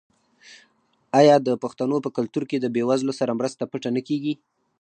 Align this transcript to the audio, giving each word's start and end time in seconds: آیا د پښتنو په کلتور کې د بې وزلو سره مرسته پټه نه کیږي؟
آیا 1.19 1.35
د 1.47 1.49
پښتنو 1.63 1.97
په 2.05 2.09
کلتور 2.17 2.43
کې 2.49 2.57
د 2.59 2.65
بې 2.75 2.83
وزلو 2.89 3.13
سره 3.19 3.37
مرسته 3.39 3.63
پټه 3.71 3.89
نه 3.95 4.01
کیږي؟ 4.07 4.33